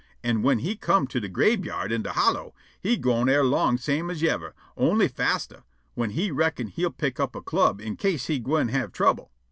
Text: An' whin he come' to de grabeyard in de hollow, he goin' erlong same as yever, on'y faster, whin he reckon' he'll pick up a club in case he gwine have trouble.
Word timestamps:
An' 0.23 0.41
whin 0.41 0.57
he 0.57 0.75
come' 0.75 1.05
to 1.05 1.19
de 1.19 1.29
grabeyard 1.29 1.91
in 1.91 2.01
de 2.01 2.13
hollow, 2.13 2.55
he 2.81 2.97
goin' 2.97 3.29
erlong 3.29 3.77
same 3.77 4.09
as 4.09 4.23
yever, 4.23 4.55
on'y 4.75 5.07
faster, 5.07 5.61
whin 5.93 6.09
he 6.09 6.31
reckon' 6.31 6.69
he'll 6.69 6.89
pick 6.89 7.19
up 7.19 7.35
a 7.35 7.39
club 7.43 7.79
in 7.79 7.95
case 7.95 8.25
he 8.25 8.39
gwine 8.39 8.69
have 8.69 8.91
trouble. 8.91 9.29